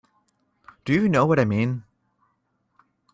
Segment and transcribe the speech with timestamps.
[0.83, 1.83] Do you know what I mean?